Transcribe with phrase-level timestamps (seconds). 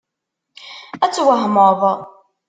[1.03, 1.81] Ad twehmeḍ!